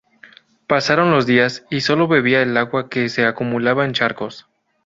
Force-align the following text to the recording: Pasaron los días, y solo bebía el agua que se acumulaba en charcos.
Pasaron 0.65 1.11
los 1.11 1.27
días, 1.27 1.63
y 1.69 1.81
solo 1.81 2.07
bebía 2.07 2.41
el 2.41 2.57
agua 2.57 2.89
que 2.89 3.07
se 3.07 3.23
acumulaba 3.27 3.85
en 3.85 3.93
charcos. 3.93 4.47